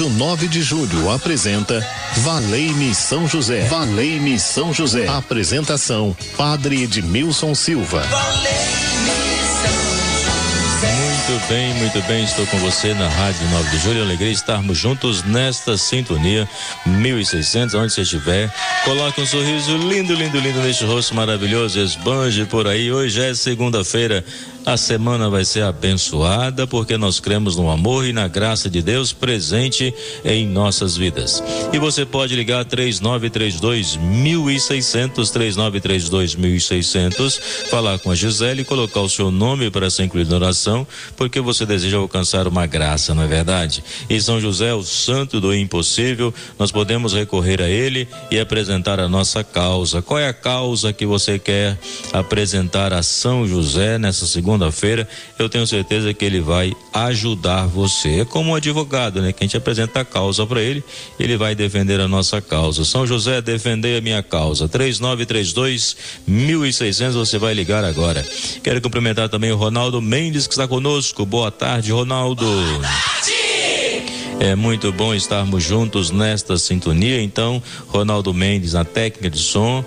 Rádio 0.00 0.16
9 0.16 0.48
de 0.48 0.62
Julho 0.62 1.10
apresenta 1.10 1.86
Valei-me 2.22 2.94
São 2.94 3.28
José. 3.28 3.66
Valei-me 3.68 4.40
São 4.40 4.72
José. 4.72 5.06
Apresentação: 5.06 6.16
Padre 6.38 6.84
Edmilson 6.84 7.54
Silva. 7.54 8.02
Muito 11.30 11.48
bem, 11.48 11.74
muito 11.74 12.02
bem, 12.08 12.24
estou 12.24 12.46
com 12.46 12.58
você 12.58 12.94
na 12.94 13.08
Rádio 13.08 13.46
9 13.50 13.70
de 13.70 13.78
Julho. 13.78 14.02
Alegria 14.02 14.32
estarmos 14.32 14.78
juntos 14.78 15.22
nesta 15.22 15.76
sintonia 15.76 16.48
1600, 16.86 17.74
onde 17.74 17.92
você 17.92 18.00
estiver. 18.00 18.50
Coloque 18.84 19.20
um 19.20 19.26
sorriso 19.26 19.76
lindo, 19.76 20.14
lindo, 20.14 20.40
lindo 20.40 20.60
neste 20.60 20.84
rosto 20.84 21.14
maravilhoso, 21.14 21.78
esbanje 21.78 22.46
por 22.46 22.66
aí. 22.66 22.90
Hoje 22.90 23.20
é 23.20 23.34
segunda-feira, 23.34 24.24
a 24.64 24.76
semana 24.76 25.30
vai 25.30 25.44
ser 25.44 25.62
abençoada 25.62 26.66
porque 26.66 26.96
nós 26.96 27.18
cremos 27.18 27.56
no 27.56 27.70
amor 27.70 28.04
e 28.06 28.12
na 28.12 28.28
graça 28.28 28.68
de 28.68 28.82
Deus 28.82 29.12
presente 29.12 29.94
em 30.24 30.46
nossas 30.46 30.96
vidas. 30.96 31.42
E 31.72 31.78
você 31.78 32.04
pode 32.04 32.36
ligar 32.36 32.64
3932 32.64 33.96
1600 33.96 35.30
3932 35.30 36.34
1600, 36.34 37.40
falar 37.70 37.98
com 37.98 38.10
a 38.10 38.14
Gisele 38.14 38.62
e 38.62 38.64
colocar 38.64 39.00
o 39.00 39.08
seu 39.08 39.30
nome 39.30 39.70
para 39.70 39.88
ser 39.88 40.04
incluído 40.04 40.30
na 40.30 40.36
oração, 40.36 40.86
porque 41.16 41.40
você 41.40 41.64
deseja 41.64 41.96
alcançar 41.96 42.46
uma 42.46 42.66
graça, 42.66 43.14
não 43.14 43.22
é 43.22 43.26
verdade? 43.26 43.82
E 44.08 44.20
São 44.20 44.40
José, 44.40 44.74
o 44.74 44.82
santo 44.82 45.40
do 45.40 45.54
impossível, 45.54 46.32
nós 46.58 46.70
podemos 46.70 47.14
recorrer 47.14 47.62
a 47.62 47.68
ele 47.68 48.06
e 48.30 48.38
apresentar 48.38 49.00
a 49.00 49.08
nossa 49.08 49.42
causa. 49.42 50.02
Qual 50.02 50.18
é 50.18 50.28
a 50.28 50.34
causa 50.34 50.92
que 50.92 51.06
você 51.06 51.38
quer 51.38 51.78
apresentar 52.12 52.92
a 52.92 53.02
São 53.02 53.46
José 53.46 53.98
nessa 53.98 54.26
segunda 54.26 54.49
segunda-feira, 54.50 55.08
eu 55.38 55.48
tenho 55.48 55.64
certeza 55.64 56.12
que 56.12 56.24
ele 56.24 56.40
vai 56.40 56.72
ajudar 56.92 57.66
você. 57.66 58.20
É 58.20 58.24
como 58.24 58.50
um 58.50 58.54
advogado, 58.56 59.22
né? 59.22 59.32
Que 59.32 59.44
a 59.44 59.46
gente 59.46 59.56
apresenta 59.56 60.00
a 60.00 60.04
causa 60.04 60.44
para 60.44 60.60
ele, 60.60 60.82
ele 61.20 61.36
vai 61.36 61.54
defender 61.54 62.00
a 62.00 62.08
nossa 62.08 62.40
causa. 62.40 62.84
São 62.84 63.06
José, 63.06 63.40
defender 63.40 63.98
a 63.98 64.00
minha 64.00 64.22
causa. 64.22 64.68
3932 64.68 65.96
1600, 66.26 67.14
você 67.14 67.38
vai 67.38 67.54
ligar 67.54 67.84
agora. 67.84 68.26
Quero 68.62 68.80
cumprimentar 68.80 69.28
também 69.28 69.52
o 69.52 69.56
Ronaldo 69.56 70.02
Mendes 70.02 70.48
que 70.48 70.52
está 70.52 70.66
conosco. 70.66 71.24
Boa 71.24 71.50
tarde, 71.50 71.92
Ronaldo. 71.92 72.44
Boa 72.44 72.80
tarde. 72.80 73.40
É 74.40 74.56
muito 74.56 74.90
bom 74.90 75.14
estarmos 75.14 75.62
juntos 75.62 76.10
nesta 76.10 76.56
sintonia. 76.56 77.22
Então, 77.22 77.62
Ronaldo 77.88 78.32
Mendes 78.32 78.72
na 78.72 78.86
técnica 78.86 79.28
de 79.28 79.38
som, 79.38 79.84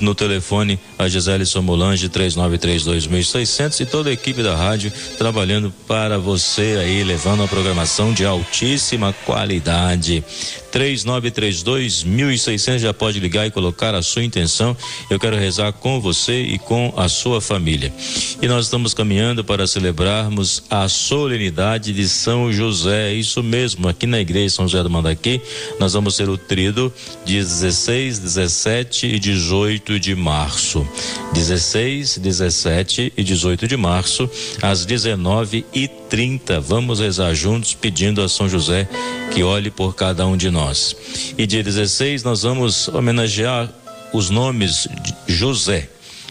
no 0.00 0.14
telefone 0.14 0.78
a 0.98 1.08
Gisele 1.08 1.44
Somolange 1.44 2.08
3932.600 2.08 3.80
e 3.80 3.86
toda 3.86 4.10
a 4.10 4.12
equipe 4.12 4.42
da 4.42 4.56
rádio 4.56 4.92
trabalhando 5.18 5.72
para 5.86 6.18
você 6.18 6.78
aí, 6.80 7.04
levando 7.04 7.40
uma 7.40 7.48
programação 7.48 8.12
de 8.12 8.24
altíssima 8.24 9.12
qualidade. 9.24 10.24
3932 10.72 12.02
1600 12.02 12.80
já 12.80 12.94
pode 12.94 13.20
ligar 13.20 13.46
e 13.46 13.50
colocar 13.50 13.94
a 13.94 14.02
sua 14.02 14.24
intenção. 14.24 14.74
Eu 15.10 15.20
quero 15.20 15.36
rezar 15.36 15.70
com 15.72 16.00
você 16.00 16.40
e 16.40 16.58
com 16.58 16.92
a 16.96 17.08
sua 17.08 17.40
família. 17.40 17.92
E 18.40 18.48
nós 18.48 18.64
estamos 18.64 18.94
caminhando 18.94 19.44
para 19.44 19.66
celebrarmos 19.66 20.62
a 20.70 20.88
solenidade 20.88 21.92
de 21.92 22.08
São 22.08 22.50
José. 22.50 23.12
Isso 23.12 23.42
mesmo, 23.42 23.86
aqui 23.86 24.06
na 24.06 24.18
igreja 24.18 24.56
São 24.56 24.66
José 24.66 24.82
do 24.82 24.88
Mandaqui, 24.88 25.42
nós 25.78 25.92
vamos 25.92 26.16
ser 26.16 26.28
o 26.30 26.38
trido 26.38 26.92
de 27.24 27.34
16, 27.34 28.18
17 28.18 29.06
e 29.06 29.18
18 29.18 29.81
de 29.98 30.14
março. 30.14 30.86
16, 31.32 32.18
17 32.18 33.12
e 33.16 33.24
18 33.24 33.66
de 33.66 33.76
março, 33.76 34.30
às 34.60 34.86
19 34.86 35.64
e 35.74 35.88
30. 35.88 36.60
Vamos 36.60 37.00
rezar 37.00 37.34
juntos 37.34 37.74
pedindo 37.74 38.22
a 38.22 38.28
São 38.28 38.48
José 38.48 38.88
que 39.32 39.42
olhe 39.42 39.70
por 39.70 39.94
cada 39.94 40.26
um 40.26 40.36
de 40.36 40.50
nós. 40.50 40.94
E 41.36 41.46
dia 41.46 41.62
16 41.62 42.22
nós 42.22 42.42
vamos 42.42 42.88
homenagear 42.88 43.68
os 44.12 44.30
nomes 44.30 44.86
de 45.02 45.34
José 45.34 45.88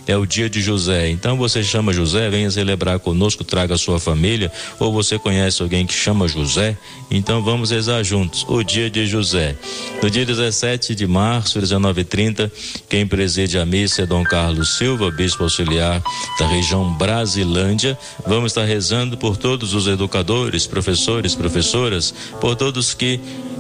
é 0.08 0.18
o 0.18 0.26
dia 0.26 0.50
de 0.50 0.62
José. 0.62 1.10
Então 1.10 1.38
você 1.38 1.64
chama 1.64 1.94
José, 1.94 2.30
venha 2.30 2.50
celebrar 2.50 3.00
conosco, 3.00 3.44
traga 3.44 3.78
sua 3.78 4.00
família, 4.00 4.52
ou 4.80 4.92
você 4.92 5.18
conhece 5.18 5.62
alguém 5.62 5.86
que 5.86 5.94
chama 5.94 6.28
José, 6.28 6.78
então 7.10 7.44
vamos 7.44 7.72
rezar 7.72 8.04
juntos. 8.04 8.46
O 8.48 8.64
dia 8.64 8.90
de 8.90 9.06
José. 9.06 9.56
No 10.02 10.10
dia 10.10 10.26
17 10.26 10.96
de 10.96 11.06
março, 11.06 11.60
19:30, 11.60 12.52
quem 12.90 13.06
preside 13.06 13.60
a 13.60 13.66
missa 13.68 14.02
é 14.02 14.06
Dom 14.08 14.24
Carlos 14.24 14.76
Silva, 14.76 15.12
bispo 15.12 15.44
auxiliar 15.44 16.02
da 16.40 16.48
região 16.48 16.92
Brasilândia. 16.94 17.96
Vamos 18.26 18.52
estar 18.52 18.66
rezando 18.66 19.16
por 19.16 19.38
todos 19.38 19.76
os 19.76 19.86
educadores, 19.86 20.66
professores, 20.66 21.36
professoras, 21.36 22.12
por 22.40 22.56
todos 22.56 22.96
que 22.96 23.20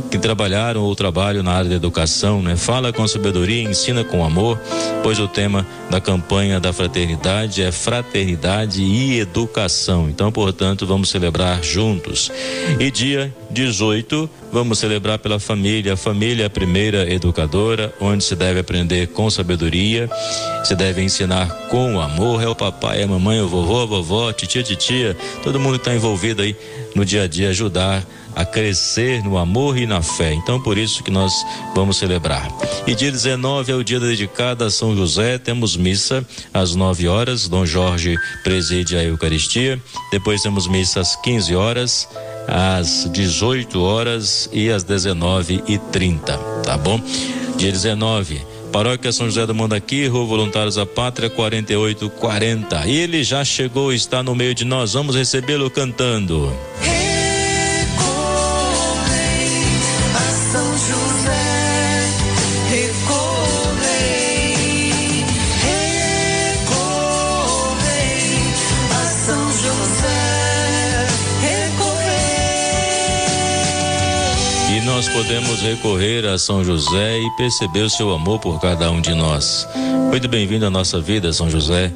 que 0.09 0.17
trabalharam 0.17 0.81
ou 0.81 0.95
trabalham 0.95 1.41
na 1.41 1.53
área 1.53 1.69
da 1.69 1.75
educação, 1.75 2.41
né? 2.41 2.55
Fala 2.55 2.91
com 2.91 3.07
sabedoria, 3.07 3.63
ensina 3.63 4.03
com 4.03 4.25
amor, 4.25 4.59
pois 5.01 5.19
o 5.19 5.27
tema 5.27 5.65
da 5.89 6.01
campanha 6.01 6.59
da 6.59 6.73
fraternidade 6.73 7.61
é 7.61 7.71
fraternidade 7.71 8.81
e 8.83 9.19
educação. 9.19 10.09
Então, 10.09 10.31
portanto, 10.31 10.85
vamos 10.85 11.09
celebrar 11.09 11.63
juntos. 11.63 12.31
E 12.79 12.91
dia 12.91 13.33
18, 13.49 14.29
vamos 14.51 14.79
celebrar 14.79 15.19
pela 15.19 15.39
família. 15.39 15.93
A 15.93 15.97
família 15.97 16.43
é 16.43 16.45
a 16.47 16.49
primeira 16.49 17.11
educadora, 17.11 17.93
onde 17.99 18.23
se 18.23 18.35
deve 18.35 18.59
aprender 18.59 19.07
com 19.07 19.29
sabedoria, 19.29 20.09
se 20.63 20.75
deve 20.75 21.01
ensinar 21.01 21.47
com 21.69 21.99
amor. 21.99 22.43
É 22.43 22.47
o 22.47 22.55
papai, 22.55 23.03
a 23.03 23.07
mamãe, 23.07 23.41
o 23.41 23.47
vovô, 23.47 23.81
a 23.81 23.85
vovó, 23.85 24.31
titia, 24.33 24.63
titia, 24.63 25.17
todo 25.43 25.59
mundo 25.59 25.77
está 25.77 25.93
envolvido 25.95 26.41
aí 26.41 26.55
no 26.95 27.05
dia 27.05 27.23
a 27.23 27.27
dia 27.27 27.49
ajudar 27.49 28.05
a 28.35 28.45
crescer 28.45 29.23
no 29.23 29.37
amor 29.37 29.77
e 29.77 29.85
na 29.85 30.01
fé. 30.01 30.33
Então, 30.33 30.61
por 30.61 30.77
isso 30.77 31.03
que 31.03 31.11
nós 31.11 31.33
vamos 31.75 31.97
celebrar. 31.97 32.49
E 32.87 32.95
dia 32.95 33.11
19 33.11 33.71
é 33.71 33.75
o 33.75 33.83
dia 33.83 33.99
dedicado 33.99 34.63
a 34.63 34.69
São 34.69 34.95
José. 34.95 35.37
Temos 35.37 35.75
missa 35.75 36.25
às 36.53 36.75
9 36.75 37.07
horas. 37.07 37.47
Dom 37.47 37.65
Jorge 37.65 38.17
preside 38.43 38.95
a 38.95 39.03
Eucaristia. 39.03 39.81
Depois 40.11 40.41
temos 40.41 40.67
missa 40.67 41.01
às 41.01 41.15
15 41.17 41.55
horas, 41.55 42.07
às 42.47 43.09
18 43.11 43.81
horas 43.81 44.49
e 44.53 44.69
às 44.69 44.83
19 44.83 45.63
e 45.67 45.77
30 45.77 46.61
tá 46.71 46.77
bom? 46.77 47.01
Dia 47.57 47.71
19. 47.71 48.41
Paróquia 48.71 49.11
São 49.11 49.27
José 49.27 49.45
do 49.45 49.53
Mandaqui, 49.53 50.07
Rua 50.07 50.25
Voluntários 50.25 50.75
da 50.75 50.85
Pátria, 50.85 51.29
4840. 51.29 52.87
Ele 52.87 53.23
já 53.23 53.43
chegou, 53.43 53.91
está 53.91 54.23
no 54.23 54.33
meio 54.33 54.55
de 54.55 54.63
nós. 54.63 54.93
Vamos 54.93 55.15
recebê-lo 55.15 55.69
cantando. 55.69 56.51
Podemos 75.21 75.61
recorrer 75.61 76.25
a 76.25 76.35
São 76.35 76.63
José 76.63 77.19
e 77.19 77.29
perceber 77.37 77.81
o 77.81 77.89
seu 77.91 78.11
amor 78.11 78.39
por 78.39 78.59
cada 78.59 78.89
um 78.89 78.99
de 78.99 79.13
nós. 79.13 79.67
Muito 80.09 80.27
bem-vindo 80.27 80.65
à 80.65 80.69
nossa 80.71 80.99
vida, 80.99 81.31
São 81.31 81.47
José. 81.47 81.91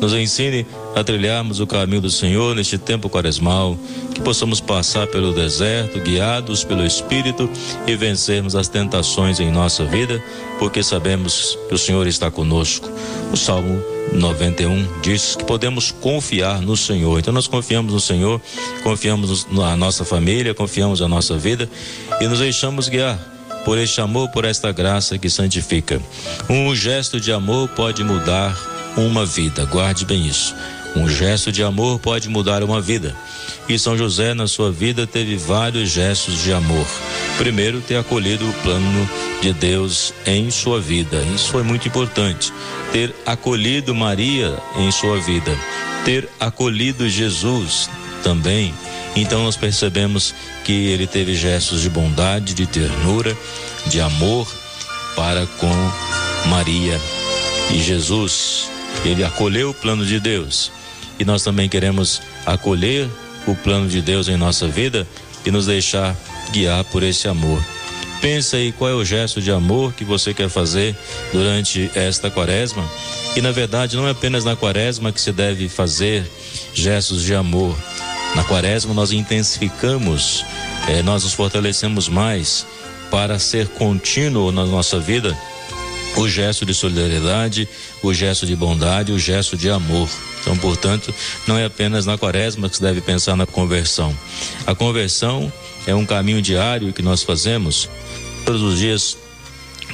Nos 0.00 0.14
ensine 0.14 0.66
a 0.96 1.04
trilharmos 1.04 1.60
o 1.60 1.66
caminho 1.66 2.00
do 2.00 2.10
Senhor 2.10 2.56
neste 2.56 2.78
tempo 2.78 3.10
quaresmal, 3.10 3.76
que 4.14 4.22
possamos 4.22 4.62
passar 4.62 5.06
pelo 5.08 5.34
deserto, 5.34 6.00
guiados 6.00 6.64
pelo 6.64 6.86
Espírito 6.86 7.50
e 7.86 7.94
vencermos 7.96 8.56
as 8.56 8.66
tentações 8.66 9.40
em 9.40 9.50
nossa 9.50 9.84
vida, 9.84 10.22
porque 10.58 10.82
sabemos 10.82 11.58
que 11.68 11.74
o 11.74 11.78
Senhor 11.78 12.06
está 12.06 12.30
conosco. 12.30 12.88
O 13.30 13.36
Salmo 13.36 13.78
91 14.12 15.00
diz 15.02 15.36
que 15.36 15.44
podemos 15.44 15.90
confiar 15.90 16.60
no 16.60 16.76
Senhor. 16.76 17.18
Então 17.18 17.32
nós 17.32 17.46
confiamos 17.46 17.92
no 17.92 18.00
Senhor, 18.00 18.40
confiamos 18.82 19.46
na 19.50 19.76
nossa 19.76 20.04
família, 20.04 20.54
confiamos 20.54 21.00
na 21.00 21.08
nossa 21.08 21.36
vida 21.36 21.68
e 22.20 22.26
nos 22.26 22.38
deixamos 22.38 22.88
guiar 22.88 23.18
por 23.64 23.78
este 23.78 24.00
amor, 24.00 24.30
por 24.30 24.44
esta 24.44 24.72
graça 24.72 25.18
que 25.18 25.28
santifica. 25.28 26.00
Um 26.48 26.74
gesto 26.74 27.20
de 27.20 27.32
amor 27.32 27.68
pode 27.70 28.02
mudar 28.02 28.56
uma 28.96 29.24
vida. 29.24 29.64
Guarde 29.66 30.04
bem 30.04 30.26
isso. 30.26 30.54
Um 30.96 31.08
gesto 31.08 31.52
de 31.52 31.62
amor 31.62 32.00
pode 32.00 32.28
mudar 32.28 32.62
uma 32.62 32.80
vida. 32.80 33.14
E 33.68 33.78
São 33.78 33.96
José, 33.96 34.34
na 34.34 34.48
sua 34.48 34.72
vida, 34.72 35.06
teve 35.06 35.36
vários 35.36 35.90
gestos 35.90 36.42
de 36.42 36.52
amor. 36.52 36.86
Primeiro, 37.38 37.80
ter 37.80 37.96
acolhido 37.96 38.48
o 38.48 38.52
plano 38.54 39.08
de 39.40 39.52
Deus 39.52 40.12
em 40.26 40.50
sua 40.50 40.80
vida. 40.80 41.22
Isso 41.34 41.50
foi 41.50 41.62
muito 41.62 41.86
importante. 41.86 42.52
Ter 42.92 43.14
acolhido 43.24 43.94
Maria 43.94 44.52
em 44.76 44.90
sua 44.90 45.20
vida. 45.20 45.56
Ter 46.04 46.28
acolhido 46.40 47.08
Jesus 47.08 47.88
também. 48.24 48.74
Então, 49.14 49.44
nós 49.44 49.56
percebemos 49.56 50.34
que 50.64 50.72
ele 50.72 51.06
teve 51.06 51.34
gestos 51.36 51.82
de 51.82 51.90
bondade, 51.90 52.52
de 52.52 52.66
ternura, 52.66 53.36
de 53.86 54.00
amor 54.00 54.52
para 55.14 55.46
com 55.58 56.48
Maria. 56.48 57.00
E 57.70 57.80
Jesus, 57.80 58.68
ele 59.04 59.22
acolheu 59.22 59.70
o 59.70 59.74
plano 59.74 60.04
de 60.04 60.18
Deus 60.18 60.72
e 61.20 61.24
nós 61.24 61.42
também 61.42 61.68
queremos 61.68 62.22
acolher 62.46 63.06
o 63.46 63.54
plano 63.54 63.86
de 63.88 64.00
Deus 64.00 64.26
em 64.28 64.36
nossa 64.36 64.66
vida 64.66 65.06
e 65.44 65.50
nos 65.50 65.66
deixar 65.66 66.16
guiar 66.50 66.82
por 66.84 67.02
esse 67.02 67.28
amor. 67.28 67.62
Pensa 68.20 68.56
aí 68.56 68.72
qual 68.72 68.90
é 68.90 68.94
o 68.94 69.04
gesto 69.04 69.40
de 69.40 69.50
amor 69.50 69.92
que 69.92 70.04
você 70.04 70.34
quer 70.34 70.48
fazer 70.48 70.96
durante 71.32 71.90
esta 71.94 72.30
quaresma. 72.30 72.84
E 73.36 73.40
na 73.40 73.50
verdade 73.50 73.96
não 73.96 74.08
é 74.08 74.10
apenas 74.10 74.44
na 74.44 74.56
quaresma 74.56 75.12
que 75.12 75.20
se 75.20 75.32
deve 75.32 75.68
fazer 75.68 76.28
gestos 76.74 77.22
de 77.22 77.34
amor. 77.34 77.76
Na 78.34 78.44
quaresma 78.44 78.92
nós 78.92 79.12
intensificamos, 79.12 80.44
eh, 80.88 81.02
nós 81.02 81.24
nos 81.24 81.32
fortalecemos 81.32 82.08
mais 82.08 82.66
para 83.10 83.38
ser 83.38 83.68
contínuo 83.68 84.52
na 84.52 84.64
nossa 84.64 84.98
vida 84.98 85.36
o 86.16 86.28
gesto 86.28 86.66
de 86.66 86.74
solidariedade, 86.74 87.68
o 88.02 88.12
gesto 88.12 88.44
de 88.46 88.56
bondade, 88.56 89.12
o 89.12 89.18
gesto 89.18 89.56
de 89.56 89.70
amor. 89.70 90.08
Então, 90.40 90.56
portanto, 90.56 91.14
não 91.46 91.58
é 91.58 91.64
apenas 91.64 92.06
na 92.06 92.16
quaresma 92.16 92.68
que 92.68 92.76
se 92.76 92.82
deve 92.82 93.00
pensar 93.00 93.36
na 93.36 93.46
conversão. 93.46 94.16
A 94.66 94.74
conversão 94.74 95.52
é 95.86 95.94
um 95.94 96.06
caminho 96.06 96.40
diário 96.40 96.92
que 96.92 97.02
nós 97.02 97.22
fazemos 97.22 97.88
todos 98.44 98.62
os 98.62 98.78
dias 98.78 99.16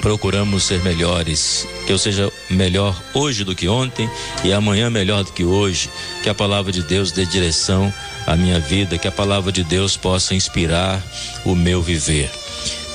procuramos 0.01 0.65
ser 0.65 0.83
melhores, 0.83 1.67
que 1.87 1.93
eu 1.93 1.99
seja 1.99 2.31
melhor 2.51 2.99
hoje 3.15 3.45
do 3.45 3.55
que 3.55 3.69
ontem 3.69 4.09
e 4.45 4.53
amanhã 4.53 4.91
melhor 4.91 5.25
do 5.25 5.33
que 5.33 5.45
hoje, 5.45 5.91
que 6.23 6.29
a 6.29 6.35
palavra 6.35 6.71
de 6.71 6.83
Deus 6.83 7.13
dê 7.13 7.25
direção 7.25 7.93
à 8.27 8.37
minha 8.37 8.61
vida, 8.61 8.99
que 8.99 9.09
a 9.09 9.13
palavra 9.13 9.51
de 9.51 9.65
Deus 9.65 9.97
possa 9.97 10.35
inspirar 10.35 11.03
o 11.45 11.55
meu 11.55 11.83
viver. 11.83 12.31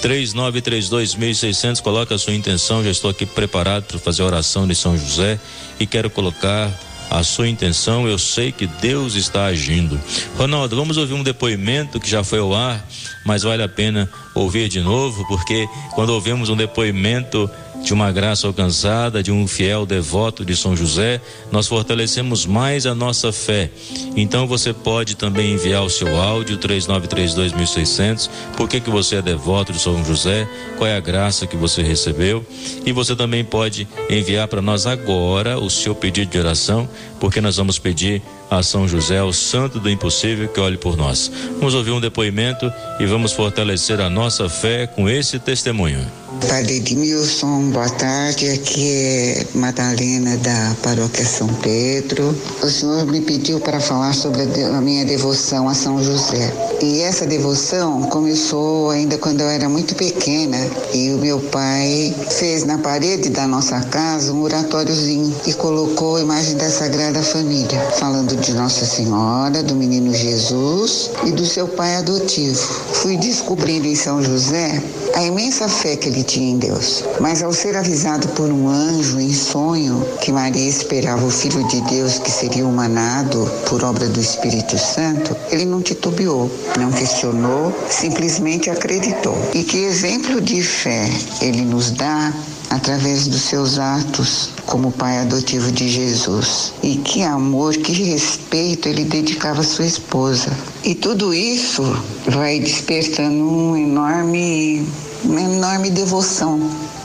3932.600, 0.02 1.82
coloca 1.82 2.16
a 2.16 2.18
sua 2.18 2.34
intenção. 2.34 2.84
Já 2.84 2.90
estou 2.90 3.12
aqui 3.12 3.26
preparado 3.26 3.84
para 3.84 4.00
fazer 4.00 4.24
a 4.24 4.26
oração 4.26 4.68
de 4.68 4.74
São 4.74 4.98
José 4.98 5.40
e 5.80 5.86
quero 5.86 6.10
colocar 6.10 6.72
a 7.12 7.24
sua 7.24 7.50
intenção. 7.50 8.08
Eu 8.08 8.18
sei 8.18 8.54
que 8.54 8.66
Deus 8.66 9.16
está 9.16 9.46
agindo. 9.46 10.00
Ronaldo, 10.38 10.78
vamos 10.78 10.96
ouvir 10.96 11.14
um 11.14 11.22
depoimento 11.22 12.00
que 12.00 12.10
já 12.10 12.24
foi 12.24 12.40
ao 12.40 12.56
ar, 12.56 12.84
mas 13.26 13.44
vale 13.44 13.62
a 13.62 13.68
pena 13.68 14.10
ouvir 14.34 14.70
de 14.70 14.80
novo, 14.80 15.28
porque 15.28 15.68
quando 15.94 16.12
ouvimos 16.12 16.50
um 16.50 16.56
depoimento 16.56 17.50
de 17.84 17.94
uma 17.94 18.12
graça 18.12 18.48
alcançada, 18.48 19.24
de 19.24 19.32
um 19.32 19.48
fiel 19.48 19.86
devoto 19.86 20.46
de 20.46 20.56
São 20.56 20.76
José, 20.76 21.20
nós 21.52 21.68
fortalecemos 21.68 22.46
mais 22.46 22.86
a 22.86 22.94
nossa 22.94 23.32
fé. 23.32 23.72
Então 24.16 24.48
você 24.48 24.74
pode 24.74 25.16
também 25.16 25.54
enviar 25.54 25.84
o 25.84 25.90
seu 25.90 26.20
áudio 26.22 26.58
3932.600. 26.58 28.30
Por 28.56 28.70
que 28.70 28.80
que 28.80 28.90
você 28.90 29.18
é 29.18 29.22
devoto 29.22 29.74
de 29.74 29.80
São 29.80 30.04
José? 30.06 30.48
Qual 30.78 30.88
é 30.88 30.96
a 30.96 31.00
graça 31.00 31.48
que 31.48 31.58
você 31.58 31.82
recebeu? 31.82 32.46
E 32.86 32.92
você 32.92 33.16
também 33.16 33.44
pode 33.44 33.88
enviar 34.10 34.48
para 34.48 34.62
nós 34.62 34.86
agora 34.86 35.58
o 35.58 35.70
seu 35.70 35.96
pedido 35.96 36.32
de 36.32 36.40
oração, 36.40 36.88
porque 37.20 37.42
nós 37.42 37.58
vamos 37.58 37.80
pedir 37.80 38.22
a 38.50 38.62
São 38.62 38.88
José, 38.88 39.24
o 39.24 39.32
santo 39.32 39.80
do 39.80 39.90
impossível, 39.90 40.48
que 40.48 40.60
olhe 40.60 40.78
por 40.78 40.98
nós. 40.98 41.32
Vamos 41.58 41.74
ouvir 41.74 41.92
um 41.92 42.02
depoimento 42.02 42.72
e 43.00 43.06
vamos 43.06 43.32
fortalecer 43.32 44.02
a 44.02 44.10
nossa 44.10 44.50
fé 44.50 44.86
com 44.86 45.10
esse 45.10 45.40
testemunho. 45.40 46.21
Padre 46.48 46.78
Edmilson, 46.78 47.70
boa 47.72 47.90
tarde. 47.90 48.50
Aqui 48.50 48.90
é 48.90 49.46
Madalena 49.54 50.38
da 50.38 50.76
Paróquia 50.82 51.26
São 51.26 51.48
Pedro. 51.48 52.36
O 52.62 52.70
senhor 52.70 53.06
me 53.06 53.22
pediu 53.22 53.60
para 53.60 53.80
falar 53.80 54.14
sobre 54.14 54.42
a 54.42 54.82
minha 54.82 55.06
devoção 55.06 55.70
a 55.70 55.74
São 55.74 56.04
José. 56.04 56.52
E 56.82 57.02
essa 57.02 57.28
devoção 57.28 58.04
começou 58.04 58.90
ainda 58.90 59.18
quando 59.18 59.42
eu 59.42 59.48
era 59.48 59.70
muito 59.70 59.96
pequena 59.96 60.58
e 60.94 61.14
o 61.14 61.20
meu 61.20 61.40
pai 61.40 62.14
fez 62.30 62.64
na 62.64 62.78
parede 62.80 63.30
da 63.30 63.46
nossa 63.46 63.80
casa 63.82 64.34
um 64.34 64.42
oratóriozinho 64.42 65.34
e 65.46 65.54
colocou 65.54 66.16
a 66.16 66.22
imagem 66.22 66.58
da 66.58 66.70
Sagrada 66.70 67.22
Família, 67.22 67.80
falando 68.00 68.36
de 68.36 68.54
Nossa 68.54 68.86
Senhora, 68.86 69.62
do 69.62 69.76
menino 69.76 70.14
Jesus 70.14 71.12
e 71.24 71.32
do 71.32 71.46
seu 71.46 71.68
pai 71.68 71.98
adotivo. 71.98 72.60
Fui 72.94 73.16
descobrindo 73.18 73.88
em 73.88 73.96
São 73.96 74.24
José 74.24 74.82
a 75.14 75.24
imensa 75.24 75.68
fé 75.68 75.96
que 75.96 76.10
ele 76.10 76.24
em 76.40 76.58
Deus. 76.58 77.04
Mas 77.20 77.44
ao 77.44 77.52
ser 77.52 77.76
avisado 77.76 78.28
por 78.30 78.50
um 78.50 78.68
anjo 78.68 79.20
em 79.20 79.34
sonho 79.34 80.06
que 80.22 80.32
Maria 80.32 80.68
esperava 80.68 81.26
o 81.26 81.32
Filho 81.32 81.68
de 81.68 81.82
Deus 81.82 82.20
que 82.20 82.32
seria 82.32 82.66
humanado 82.66 83.50
por 83.68 83.84
obra 83.84 84.08
do 84.08 84.20
Espírito 84.20 84.78
Santo, 84.78 85.36
ele 85.52 85.66
não 85.66 85.82
titubeou, 85.82 86.50
não 86.78 86.92
questionou, 86.92 87.74
simplesmente 87.90 88.70
acreditou. 88.70 89.38
E 89.54 89.64
que 89.64 89.78
exemplo 89.78 90.40
de 90.40 90.62
fé 90.62 91.10
ele 91.42 91.62
nos 91.62 91.92
dá 91.92 92.34
através 92.72 93.28
dos 93.28 93.42
seus 93.42 93.78
atos 93.78 94.50
como 94.66 94.92
pai 94.92 95.20
adotivo 95.20 95.72
de 95.72 95.90
Jesus. 95.90 96.74
E 96.82 96.96
que 96.96 97.22
amor, 97.22 97.76
que 97.76 97.92
respeito 97.92 98.88
ele 98.88 99.04
dedicava 99.04 99.60
à 99.60 99.64
sua 99.64 99.86
esposa. 99.86 100.50
E 100.84 100.96
tudo 100.96 101.34
isso 101.34 101.84
vai 102.28 102.60
despertando 102.60 103.44
um 103.44 103.76
enorme, 103.76 104.88
uma 105.24 105.42
enorme 105.42 105.90
devoção 105.90 106.60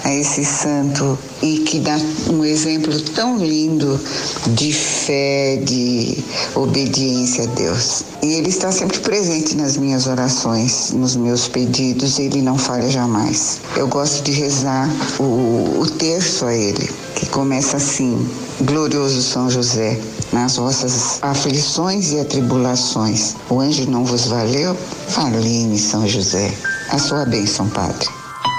a 0.05 0.15
esse 0.15 0.45
santo 0.45 1.19
e 1.43 1.59
que 1.59 1.81
dá 1.81 1.99
um 2.31 2.45
exemplo 2.45 2.99
tão 3.15 3.37
lindo 3.39 4.01
de 4.49 4.73
fé, 4.73 5.57
de 5.65 6.23
obediência 6.55 7.45
a 7.45 7.47
Deus. 7.49 8.05
E 8.23 8.35
ele 8.35 8.49
está 8.49 8.71
sempre 8.71 9.01
presente 9.01 9.57
nas 9.57 9.77
minhas 9.77 10.07
orações, 10.07 10.93
nos 10.93 11.17
meus 11.17 11.49
pedidos, 11.49 12.19
ele 12.19 12.41
não 12.41 12.57
falha 12.57 12.89
jamais. 12.89 13.59
Eu 13.77 13.89
gosto 13.89 14.23
de 14.23 14.31
rezar 14.31 14.89
o, 15.19 15.81
o 15.81 15.87
terço 15.99 16.47
a 16.47 16.55
ele, 16.55 16.89
que 17.17 17.27
começa 17.27 17.77
assim: 17.77 18.29
Glorioso 18.61 19.21
São 19.23 19.51
José, 19.51 19.99
nas 20.33 20.57
vossas 20.57 21.19
aflições 21.21 22.13
e 22.13 22.21
atribulações, 22.21 23.35
o 23.51 23.61
anjo 23.61 23.91
não 23.91 24.05
vos 24.05 24.27
valeu? 24.27 24.77
Valei-me, 25.09 25.79
São 25.79 26.07
José. 26.07 26.53
A 26.91 26.99
sua 26.99 27.25
bênção, 27.25 27.69
Padre. 27.69 28.09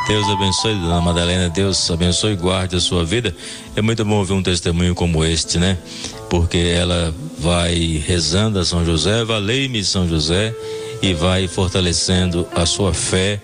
Deus 0.08 0.26
abençoe, 0.30 0.76
dona 0.76 1.02
Madalena. 1.02 1.50
Deus 1.50 1.92
abençoe 1.92 2.34
e 2.34 2.36
guarde 2.36 2.76
a 2.76 2.80
sua 2.80 3.04
vida. 3.04 3.36
É 3.76 3.82
muito 3.82 4.04
bom 4.06 4.16
ouvir 4.16 4.34
um 4.34 4.42
testemunho 4.42 4.96
como 4.96 5.24
este, 5.24 5.58
né? 5.58 5.78
Porque 6.30 6.58
ela 6.58 7.14
vai 7.40 8.02
rezando 8.06 8.60
a 8.60 8.66
São 8.66 8.86
José, 8.86 9.24
valei-me 9.26 9.84
São 9.84 10.08
José, 10.08 10.56
e 11.02 11.14
vai 11.14 11.48
fortalecendo 11.48 12.48
a 12.56 12.66
sua 12.66 12.94
fé, 12.94 13.42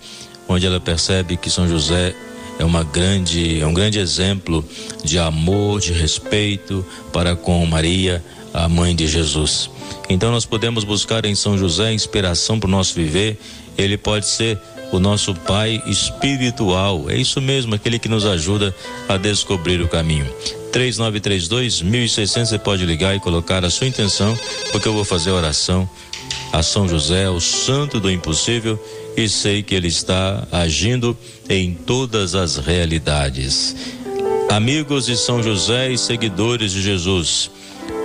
onde 0.47 0.65
ela 0.65 0.80
percebe 0.80 1.38
que 1.38 1.50
São 1.50 1.68
José 1.68 2.15
é 2.57 2.65
uma 2.65 2.84
grande, 2.84 3.60
é 3.60 3.67
um 3.67 3.74
grande 3.74 4.00
exemplo 4.00 4.63
de 5.03 5.19
amor, 5.19 5.79
de 5.79 5.91
respeito 5.91 6.86
para 7.12 7.36
com 7.36 7.65
Maria, 7.65 8.24
a 8.53 8.69
mãe 8.69 8.96
de 8.96 9.07
Jesus. 9.07 9.69
Então 10.10 10.31
nós 10.31 10.46
podemos 10.46 10.84
buscar 10.84 11.25
em 11.25 11.36
São 11.36 11.57
José 11.57 11.91
inspiração 11.91 12.60
para 12.60 12.67
o 12.67 12.72
nosso 12.72 12.93
viver. 12.93 13.39
Ele 13.77 13.98
pode 13.98 14.27
ser 14.27 14.60
o 14.97 15.00
nosso 15.00 15.33
Pai 15.33 15.81
espiritual. 15.85 17.09
É 17.09 17.17
isso 17.17 17.41
mesmo, 17.41 17.75
aquele 17.75 18.00
que 18.00 18.09
nos 18.09 18.25
ajuda 18.25 18.75
a 19.07 19.17
descobrir 19.17 19.81
o 19.81 19.88
caminho. 19.88 20.25
3932 20.71 21.81
1600 21.81 22.50
você 22.50 22.59
pode 22.59 22.85
ligar 22.85 23.15
e 23.15 23.19
colocar 23.19 23.63
a 23.63 23.69
sua 23.69 23.88
intenção, 23.88 24.38
porque 24.71 24.88
eu 24.88 24.93
vou 24.93 25.05
fazer 25.05 25.31
oração 25.31 25.88
a 26.51 26.62
São 26.62 26.88
José, 26.88 27.29
o 27.29 27.39
santo 27.39 28.00
do 28.00 28.12
impossível, 28.12 28.79
e 29.17 29.27
sei 29.27 29.63
que 29.63 29.73
ele 29.73 29.88
está 29.88 30.47
agindo 30.51 31.17
em 31.50 31.73
todas 31.73 32.35
as 32.35 32.57
realidades. 32.57 33.75
Amigos 34.51 35.07
de 35.07 35.17
São 35.17 35.41
José 35.41 35.91
e 35.91 35.97
seguidores 35.97 36.71
de 36.71 36.81
Jesus, 36.81 37.50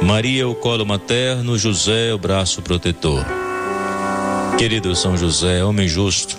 Maria 0.01 0.49
o 0.49 0.55
colo 0.55 0.87
materno, 0.87 1.59
José 1.59 2.13
o 2.15 2.19
braço 2.19 2.63
protetor. 2.63 3.25
Querido 4.57 4.97
São 4.97 5.17
José, 5.17 5.63
homem 5.63 5.87
justo, 5.87 6.39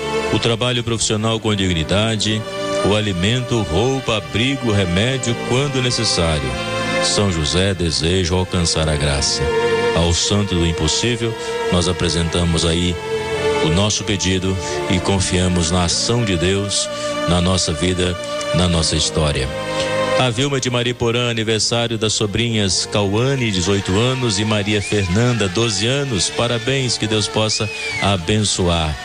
o 0.33 0.39
trabalho 0.39 0.83
profissional 0.83 1.39
com 1.39 1.53
dignidade, 1.55 2.41
o 2.89 2.95
alimento, 2.95 3.61
roupa, 3.63 4.17
abrigo, 4.17 4.71
remédio 4.71 5.35
quando 5.49 5.81
necessário. 5.81 6.49
São 7.03 7.31
José 7.31 7.73
deseja 7.73 8.35
alcançar 8.35 8.87
a 8.87 8.95
graça. 8.95 9.41
Ao 9.95 10.13
Santo 10.13 10.55
do 10.55 10.65
Impossível, 10.65 11.33
nós 11.71 11.87
apresentamos 11.87 12.65
aí 12.65 12.95
o 13.65 13.69
nosso 13.69 14.03
pedido 14.03 14.55
e 14.89 14.99
confiamos 14.99 15.69
na 15.69 15.83
ação 15.83 16.23
de 16.23 16.37
Deus 16.37 16.89
na 17.27 17.41
nossa 17.41 17.73
vida, 17.73 18.17
na 18.55 18.67
nossa 18.67 18.95
história. 18.95 19.47
A 20.19 20.29
Vilma 20.29 20.59
de 20.59 20.69
Mariporã, 20.69 21.31
aniversário 21.31 21.97
das 21.97 22.13
sobrinhas 22.13 22.85
Cauane, 22.85 23.51
18 23.51 23.91
anos, 23.97 24.37
e 24.37 24.45
Maria 24.45 24.81
Fernanda, 24.81 25.47
12 25.49 25.87
anos. 25.87 26.29
Parabéns, 26.29 26.97
que 26.97 27.07
Deus 27.07 27.27
possa 27.27 27.67
abençoar. 28.01 28.95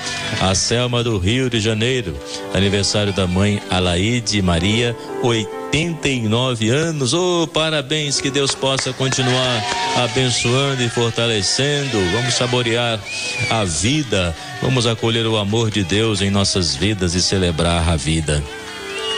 A 0.41 0.55
Selma 0.55 1.03
do 1.03 1.17
Rio 1.19 1.49
de 1.49 1.59
Janeiro, 1.59 2.15
aniversário 2.53 3.13
da 3.13 3.27
mãe 3.27 3.63
Alaide 3.71 4.43
Maria, 4.43 4.95
89 5.23 6.69
anos. 6.69 7.15
Oh, 7.15 7.47
parabéns, 7.47 8.21
que 8.21 8.31
Deus 8.31 8.55
possa 8.55 8.93
continuar 8.93 9.65
abençoando 9.97 10.83
e 10.83 10.89
fortalecendo. 10.89 11.99
Vamos 12.13 12.35
saborear 12.35 13.01
a 13.49 13.65
vida, 13.65 14.37
vamos 14.61 14.87
acolher 14.87 15.27
o 15.27 15.39
amor 15.39 15.71
de 15.71 15.83
Deus 15.83 16.21
em 16.21 16.31
nossas 16.31 16.77
vidas 16.77 17.15
e 17.15 17.23
celebrar 17.23 17.89
a 17.89 17.97
vida. 17.97 18.43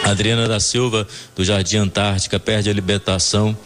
Adriana 0.04 0.48
da 0.48 0.58
Silva, 0.58 1.06
do 1.36 1.44
Jardim 1.44 1.78
Antártica, 1.78 2.38
perde 2.38 2.70
a 2.70 2.72
libertação 2.72 3.56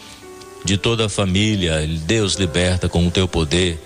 de 0.65 0.77
toda 0.77 1.07
a 1.07 1.09
família. 1.09 1.87
Deus 2.05 2.35
liberta 2.35 2.89
com 2.89 3.07
o 3.07 3.11
teu 3.11 3.29
poder. 3.29 3.79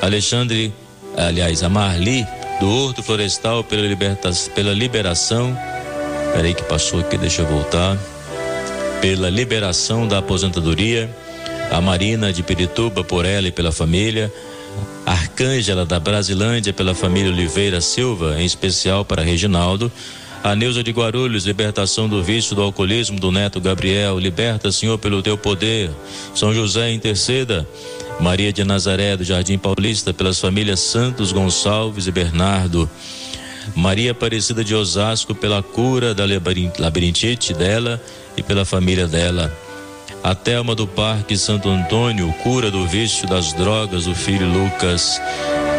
Alexandre, 0.00 0.72
aliás, 1.16 1.62
a 1.62 1.68
Marli, 1.68 2.26
do 2.60 2.68
Horto 2.68 3.02
Florestal, 3.02 3.62
pela, 3.64 3.82
liberta, 3.82 4.30
pela 4.54 4.72
liberação. 4.72 5.56
Peraí 6.34 6.54
que 6.54 6.62
passou 6.64 7.00
aqui, 7.00 7.16
deixa 7.16 7.42
eu 7.42 7.46
voltar. 7.46 7.96
Pela 9.00 9.30
liberação 9.30 10.06
da 10.06 10.18
aposentadoria. 10.18 11.10
A 11.70 11.80
Marina 11.80 12.32
de 12.32 12.42
Pirituba, 12.42 13.02
por 13.02 13.24
ela 13.24 13.48
e 13.48 13.52
pela 13.52 13.72
família. 13.72 14.32
Arcângela 15.06 15.84
da 15.84 15.98
Brasilândia, 15.98 16.72
pela 16.72 16.94
família 16.94 17.30
Oliveira 17.30 17.80
Silva, 17.80 18.40
em 18.40 18.44
especial 18.44 19.04
para 19.04 19.22
Reginaldo. 19.22 19.90
A 20.44 20.56
Neuza 20.56 20.82
de 20.82 20.90
Guarulhos, 20.90 21.46
libertação 21.46 22.08
do 22.08 22.20
vício 22.20 22.56
do 22.56 22.62
alcoolismo 22.62 23.18
do 23.20 23.30
neto 23.30 23.60
Gabriel. 23.60 24.18
Liberta, 24.18 24.72
Senhor, 24.72 24.98
pelo 24.98 25.22
teu 25.22 25.38
poder. 25.38 25.88
São 26.34 26.52
José, 26.52 26.90
interceda. 26.90 27.66
Maria 28.18 28.52
de 28.52 28.64
Nazaré, 28.64 29.16
do 29.16 29.22
Jardim 29.22 29.56
Paulista, 29.56 30.12
pelas 30.12 30.40
famílias 30.40 30.80
Santos 30.80 31.30
Gonçalves 31.30 32.08
e 32.08 32.10
Bernardo. 32.10 32.90
Maria 33.76 34.10
Aparecida 34.10 34.64
de 34.64 34.74
Osasco, 34.74 35.32
pela 35.32 35.62
cura 35.62 36.12
da 36.12 36.24
labirintite 36.76 37.54
dela 37.54 38.02
e 38.36 38.42
pela 38.42 38.64
família 38.64 39.06
dela. 39.06 39.52
A 40.24 40.34
Thelma 40.34 40.74
do 40.74 40.88
Parque 40.88 41.36
Santo 41.36 41.68
Antônio, 41.68 42.32
cura 42.42 42.68
do 42.68 42.84
vício 42.84 43.28
das 43.28 43.52
drogas, 43.52 44.06
do 44.06 44.14
filho 44.14 44.48
Lucas. 44.52 45.20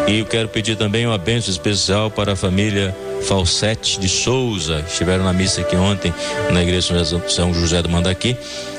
E 0.07 0.19
eu 0.19 0.25
quero 0.25 0.49
pedir 0.49 0.75
também 0.75 1.07
uma 1.07 1.17
bênção 1.17 1.49
especial 1.49 2.11
para 2.11 2.33
a 2.33 2.35
família 2.35 2.95
Falsete 3.23 3.99
de 3.99 4.09
Souza, 4.09 4.83
estiveram 4.85 5.23
na 5.23 5.31
missa 5.31 5.61
aqui 5.61 5.77
ontem 5.77 6.13
na 6.51 6.61
igreja 6.61 6.93
São 7.29 7.53
José 7.53 7.81
do 7.81 7.87
Mandaqui 7.87 8.35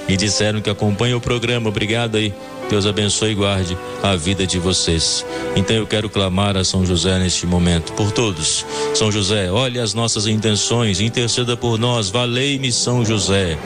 e 0.06 0.16
disseram 0.16 0.60
que 0.60 0.68
acompanham 0.68 1.16
o 1.16 1.20
programa. 1.20 1.68
Obrigado 1.68 2.16
aí. 2.16 2.32
Deus 2.68 2.86
abençoe 2.86 3.32
e 3.32 3.34
guarde 3.34 3.76
a 4.02 4.16
vida 4.16 4.46
de 4.46 4.58
vocês. 4.58 5.24
Então 5.56 5.76
eu 5.76 5.86
quero 5.86 6.08
clamar 6.08 6.56
a 6.56 6.64
São 6.64 6.84
José 6.84 7.18
neste 7.18 7.46
momento, 7.46 7.92
por 7.92 8.10
todos. 8.10 8.64
São 8.94 9.10
José, 9.12 9.50
olhe 9.50 9.78
as 9.78 9.94
nossas 9.94 10.26
intenções, 10.26 11.00
interceda 11.00 11.56
por 11.56 11.78
nós, 11.78 12.10
valei-me 12.10 12.72
São 12.72 13.04
José. 13.04 13.58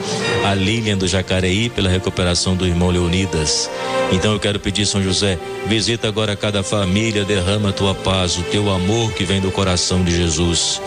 A 0.45 0.53
Lilian 0.53 0.97
do 0.97 1.07
Jacareí 1.07 1.69
pela 1.69 1.89
recuperação 1.89 2.55
do 2.55 2.65
irmão 2.65 2.89
Leonidas. 2.89 3.69
Então 4.11 4.33
eu 4.33 4.39
quero 4.39 4.59
pedir, 4.59 4.85
São 4.85 5.03
José, 5.03 5.37
visita 5.67 6.07
agora 6.07 6.35
cada 6.35 6.63
família, 6.63 7.23
derrama 7.23 7.69
a 7.69 7.73
tua 7.73 7.93
paz, 7.93 8.37
o 8.37 8.43
teu 8.43 8.69
amor 8.69 9.13
que 9.13 9.23
vem 9.23 9.39
do 9.39 9.51
coração 9.51 10.03
de 10.03 10.15
Jesus. 10.15 10.81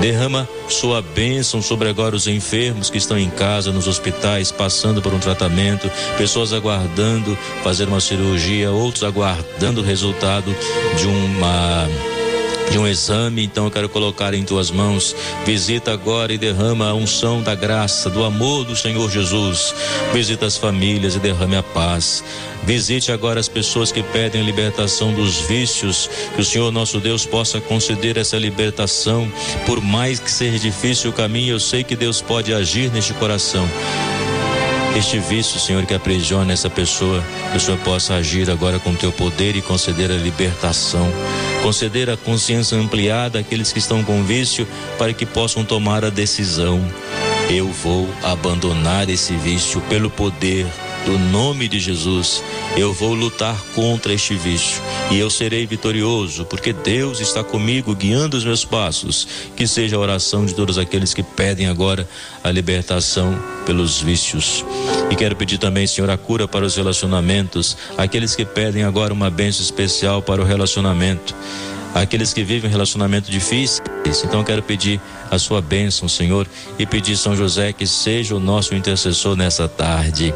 Derrama 0.00 0.48
sua 0.68 1.02
bênção 1.02 1.60
sobre 1.60 1.88
agora 1.88 2.14
os 2.14 2.26
enfermos 2.26 2.88
que 2.88 2.98
estão 2.98 3.18
em 3.18 3.28
casa, 3.30 3.72
nos 3.72 3.88
hospitais, 3.88 4.52
passando 4.52 5.02
por 5.02 5.12
um 5.12 5.18
tratamento, 5.18 5.90
pessoas 6.16 6.52
aguardando 6.52 7.36
fazer 7.64 7.88
uma 7.88 8.00
cirurgia, 8.00 8.70
outros 8.70 9.02
aguardando 9.02 9.80
o 9.80 9.84
resultado 9.84 10.54
de 10.96 11.06
uma 11.06 11.88
de 12.72 12.78
um 12.78 12.88
exame, 12.88 13.44
então 13.44 13.66
eu 13.66 13.70
quero 13.70 13.86
colocar 13.86 14.32
em 14.32 14.44
tuas 14.44 14.70
mãos. 14.70 15.14
Visita 15.44 15.92
agora 15.92 16.32
e 16.32 16.38
derrama 16.38 16.88
a 16.88 16.94
unção 16.94 17.42
da 17.42 17.54
graça, 17.54 18.08
do 18.08 18.24
amor 18.24 18.64
do 18.64 18.74
Senhor 18.74 19.10
Jesus. 19.10 19.74
Visita 20.14 20.46
as 20.46 20.56
famílias 20.56 21.14
e 21.14 21.18
derrame 21.18 21.54
a 21.54 21.62
paz. 21.62 22.24
Visite 22.62 23.12
agora 23.12 23.38
as 23.38 23.48
pessoas 23.48 23.92
que 23.92 24.02
pedem 24.02 24.40
a 24.40 24.44
libertação 24.44 25.12
dos 25.12 25.42
vícios, 25.42 26.08
que 26.34 26.40
o 26.40 26.44
Senhor 26.44 26.72
nosso 26.72 26.98
Deus 26.98 27.26
possa 27.26 27.60
conceder 27.60 28.16
essa 28.16 28.38
libertação. 28.38 29.30
Por 29.66 29.82
mais 29.82 30.18
que 30.18 30.30
seja 30.30 30.58
difícil 30.58 31.10
o 31.10 31.12
caminho, 31.12 31.52
eu 31.52 31.60
sei 31.60 31.84
que 31.84 31.94
Deus 31.94 32.22
pode 32.22 32.54
agir 32.54 32.90
neste 32.90 33.12
coração 33.12 33.68
este 34.96 35.18
vício, 35.18 35.58
Senhor, 35.58 35.84
que 35.86 35.94
aprisiona 35.94 36.52
essa 36.52 36.68
pessoa, 36.68 37.24
que 37.50 37.56
o 37.56 37.60
Senhor 37.60 37.78
possa 37.78 38.14
agir 38.14 38.50
agora 38.50 38.78
com 38.78 38.94
teu 38.94 39.10
poder 39.10 39.56
e 39.56 39.62
conceder 39.62 40.10
a 40.10 40.16
libertação, 40.16 41.10
conceder 41.62 42.10
a 42.10 42.16
consciência 42.16 42.76
ampliada 42.76 43.38
àqueles 43.38 43.72
que 43.72 43.78
estão 43.78 44.02
com 44.02 44.24
vício, 44.24 44.66
para 44.98 45.12
que 45.12 45.24
possam 45.24 45.64
tomar 45.64 46.04
a 46.04 46.10
decisão. 46.10 46.84
Eu 47.48 47.68
vou 47.68 48.08
abandonar 48.22 49.08
esse 49.08 49.34
vício 49.34 49.80
pelo 49.82 50.10
poder 50.10 50.66
do 51.04 51.18
nome 51.18 51.68
de 51.68 51.80
Jesus, 51.80 52.42
eu 52.76 52.92
vou 52.92 53.14
lutar 53.14 53.60
contra 53.74 54.12
este 54.12 54.34
vício 54.34 54.80
e 55.10 55.18
eu 55.18 55.28
serei 55.28 55.66
vitorioso, 55.66 56.44
porque 56.44 56.72
Deus 56.72 57.20
está 57.20 57.42
comigo, 57.42 57.94
guiando 57.94 58.36
os 58.36 58.44
meus 58.44 58.64
passos. 58.64 59.26
Que 59.56 59.66
seja 59.66 59.96
a 59.96 59.98
oração 59.98 60.46
de 60.46 60.54
todos 60.54 60.78
aqueles 60.78 61.12
que 61.12 61.22
pedem 61.22 61.66
agora 61.66 62.08
a 62.42 62.50
libertação 62.50 63.38
pelos 63.66 64.00
vícios. 64.00 64.64
E 65.10 65.16
quero 65.16 65.36
pedir 65.36 65.58
também, 65.58 65.86
Senhor, 65.86 66.10
a 66.10 66.16
cura 66.16 66.46
para 66.46 66.64
os 66.64 66.76
relacionamentos, 66.76 67.76
aqueles 67.98 68.34
que 68.34 68.44
pedem 68.44 68.84
agora 68.84 69.12
uma 69.12 69.30
bênção 69.30 69.62
especial 69.62 70.22
para 70.22 70.40
o 70.40 70.44
relacionamento 70.44 71.34
aqueles 71.94 72.32
que 72.32 72.42
vivem 72.42 72.70
relacionamento 72.70 73.30
difíceis. 73.30 73.81
Então 74.24 74.40
eu 74.40 74.44
quero 74.44 74.62
pedir 74.62 75.00
a 75.30 75.38
sua 75.38 75.60
bênção, 75.60 76.08
Senhor, 76.08 76.46
e 76.78 76.84
pedir 76.84 77.16
São 77.16 77.34
José 77.36 77.72
que 77.72 77.86
seja 77.86 78.34
o 78.34 78.40
nosso 78.40 78.74
intercessor 78.74 79.36
nessa 79.36 79.68
tarde. 79.68 80.34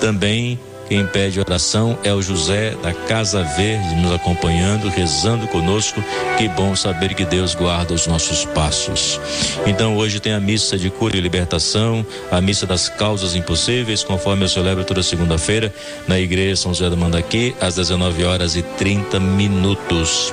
Também 0.00 0.58
quem 0.88 1.06
pede 1.06 1.38
oração 1.38 1.98
é 2.02 2.14
o 2.14 2.22
José 2.22 2.70
da 2.82 2.94
Casa 2.94 3.42
Verde 3.42 3.94
nos 3.96 4.10
acompanhando, 4.12 4.88
rezando 4.88 5.46
conosco. 5.48 6.02
Que 6.38 6.48
bom 6.48 6.74
saber 6.74 7.14
que 7.14 7.26
Deus 7.26 7.54
guarda 7.54 7.92
os 7.92 8.06
nossos 8.06 8.46
passos. 8.46 9.20
Então 9.66 9.98
hoje 9.98 10.18
tem 10.18 10.32
a 10.32 10.40
missa 10.40 10.78
de 10.78 10.88
cura 10.88 11.16
e 11.16 11.20
libertação, 11.20 12.06
a 12.30 12.40
missa 12.40 12.66
das 12.66 12.88
causas 12.88 13.34
impossíveis, 13.34 14.02
conforme 14.02 14.44
eu 14.44 14.48
celebro 14.48 14.82
toda 14.82 15.02
segunda-feira 15.02 15.72
na 16.06 16.18
igreja 16.18 16.56
São 16.56 16.72
José 16.72 16.88
do 16.88 16.96
Mandaqui, 16.96 17.54
às 17.60 17.74
19 17.74 18.24
horas 18.24 18.56
e 18.56 18.62
30 18.62 19.20
minutos. 19.20 20.32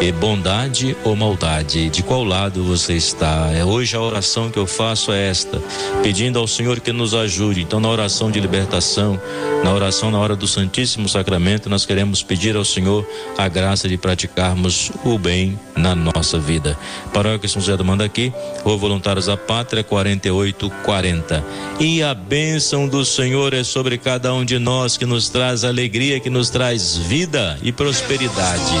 E 0.00 0.12
bondade 0.12 0.96
ou 1.02 1.16
maldade, 1.16 1.88
de 1.88 2.04
qual 2.04 2.22
lado 2.22 2.62
você 2.62 2.94
está? 2.94 3.50
É 3.52 3.64
hoje 3.64 3.96
a 3.96 4.00
oração 4.00 4.48
que 4.48 4.58
eu 4.58 4.66
faço 4.66 5.10
é 5.10 5.28
esta, 5.28 5.60
pedindo 6.04 6.38
ao 6.38 6.46
Senhor 6.46 6.78
que 6.78 6.92
nos 6.92 7.14
ajude. 7.14 7.62
Então 7.62 7.80
na 7.80 7.88
oração 7.88 8.30
de 8.30 8.38
libertação, 8.38 9.20
na 9.64 9.71
oração 9.74 10.10
na 10.10 10.18
hora 10.18 10.34
do 10.34 10.46
Santíssimo 10.46 11.08
Sacramento, 11.08 11.68
nós 11.68 11.86
queremos 11.86 12.22
pedir 12.22 12.56
ao 12.56 12.64
Senhor 12.64 13.06
a 13.38 13.48
graça 13.48 13.88
de 13.88 13.96
praticarmos 13.96 14.90
o 15.04 15.18
bem 15.18 15.58
na 15.76 15.94
nossa 15.94 16.38
vida. 16.38 16.78
Paróquia 17.12 17.48
São 17.48 17.60
José 17.60 17.76
do 17.76 17.84
Mandaqui, 17.84 18.32
ou 18.64 18.78
Voluntários 18.78 19.26
da 19.26 19.36
Pátria 19.36 19.84
4840. 19.84 21.44
E 21.80 22.02
a 22.02 22.14
bênção 22.14 22.88
do 22.88 23.04
Senhor 23.04 23.54
é 23.54 23.64
sobre 23.64 23.98
cada 23.98 24.32
um 24.34 24.44
de 24.44 24.58
nós 24.58 24.96
que 24.96 25.06
nos 25.06 25.28
traz 25.28 25.64
alegria, 25.64 26.20
que 26.20 26.30
nos 26.30 26.50
traz 26.50 26.96
vida 26.96 27.58
e 27.62 27.72
prosperidade. 27.72 28.72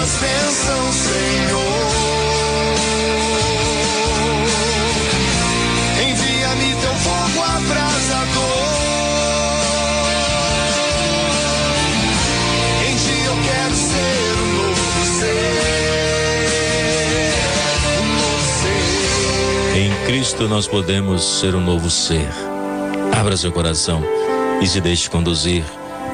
Cristo 20.42 20.48
nós 20.48 20.66
podemos 20.66 21.22
ser 21.40 21.54
um 21.54 21.60
novo 21.60 21.88
ser. 21.88 22.28
Abra 23.16 23.36
seu 23.36 23.52
coração 23.52 24.02
e 24.60 24.66
se 24.66 24.80
deixe 24.80 25.08
conduzir 25.08 25.62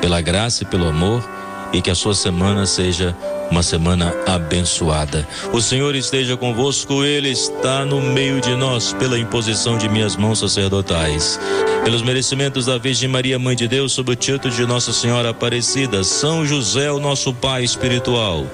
pela 0.03 0.21
graça 0.21 0.65
e 0.65 0.67
pelo 0.67 0.87
amor 0.87 1.27
e 1.73 1.81
que 1.81 1.91
a 1.91 1.95
sua 1.95 2.15
semana 2.15 2.67
seja 2.67 3.17
uma 3.51 3.63
semana 3.63 4.15
abençoada. 4.27 5.27
O 5.51 5.63
Senhor 5.63 5.95
esteja 5.95 6.37
convosco, 6.37 7.05
Ele 7.05 7.31
está 7.31 7.87
no 7.87 8.03
meio 8.03 8.39
de 8.39 8.55
nós, 8.55 8.93
pela 8.93 9.19
imposição 9.19 9.79
de 9.79 9.89
minhas 9.89 10.15
mãos 10.15 10.41
sacerdotais. 10.41 11.41
Pelos 11.85 12.03
merecimentos 12.03 12.67
da 12.67 12.77
Virgem 12.77 13.09
Maria, 13.09 13.39
Mãe 13.39 13.57
de 13.57 13.67
Deus, 13.67 13.93
sob 13.93 14.13
o 14.13 14.17
título 14.17 14.53
de 14.53 14.67
Nossa 14.67 14.93
Senhora 14.93 15.31
Aparecida, 15.31 16.05
São 16.05 16.45
José, 16.45 16.91
o 16.91 17.01
nosso 17.01 17.33
Pai 17.33 17.65
espiritual. 17.65 18.47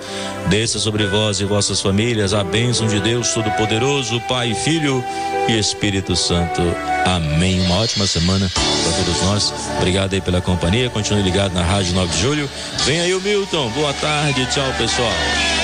Desça 0.49 0.78
sobre 0.78 1.07
vós 1.07 1.40
e 1.40 1.45
vossas 1.45 1.81
famílias 1.81 2.33
a 2.33 2.45
bênção 2.45 2.87
de 2.87 3.00
Deus 3.00 3.33
Todo-Poderoso, 3.33 4.21
Pai, 4.28 4.54
Filho 4.54 5.02
e 5.49 5.59
Espírito 5.59 6.14
Santo. 6.14 6.62
Amém. 7.04 7.61
Uma 7.62 7.81
ótima 7.81 8.07
semana 8.07 8.50
para 8.54 8.93
todos 8.93 9.23
nós. 9.23 9.52
Obrigado 9.78 10.14
aí 10.14 10.21
pela 10.21 10.40
companhia. 10.40 10.88
Continue 10.90 11.23
ligado 11.23 11.52
na 11.52 11.62
Rádio 11.62 11.95
9 11.95 12.12
de 12.12 12.21
Julho. 12.21 12.50
Vem 12.85 13.00
aí 13.00 13.14
o 13.14 13.21
Milton. 13.21 13.71
Boa 13.71 13.93
tarde. 13.95 14.47
Tchau, 14.47 14.73
pessoal. 14.78 15.63